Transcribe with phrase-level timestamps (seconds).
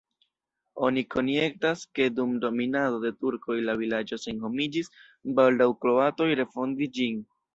[0.87, 4.89] Oni konjektas, ke dum dominado de turkoj la vilaĝo senhomiĝis,
[5.41, 7.23] baldaŭ kroatoj refondis ĝin.